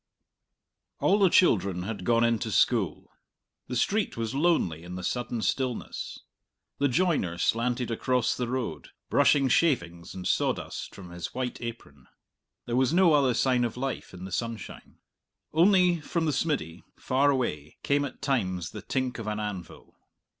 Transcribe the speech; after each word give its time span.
All 0.99 1.19
the 1.19 1.29
children 1.29 1.83
had 1.83 2.05
gone 2.05 2.23
into 2.23 2.49
school. 2.49 3.11
The 3.67 3.75
street 3.75 4.17
was 4.17 4.33
lonely 4.33 4.81
in 4.83 4.95
the 4.95 5.03
sudden 5.03 5.43
stillness. 5.43 6.21
The 6.79 6.87
joiner 6.87 7.37
slanted 7.37 7.91
across 7.91 8.35
the 8.35 8.47
road, 8.47 8.87
brushing 9.11 9.47
shavings 9.47 10.15
and 10.15 10.27
sawdust 10.27 10.95
from 10.95 11.11
his 11.11 11.35
white 11.35 11.61
apron. 11.61 12.07
There 12.65 12.75
was 12.75 12.91
no 12.91 13.13
other 13.13 13.35
sign 13.35 13.63
of 13.63 13.77
life 13.77 14.11
in 14.11 14.25
the 14.25 14.31
sunshine. 14.31 14.97
Only 15.53 15.99
from 16.01 16.25
the 16.25 16.31
smiddy, 16.33 16.81
far 16.95 17.29
away, 17.29 17.77
came 17.83 18.03
at 18.03 18.23
times 18.23 18.71
the 18.71 18.81
tink 18.81 19.19
of 19.19 19.27
an 19.27 19.39
anvil. 19.39 19.99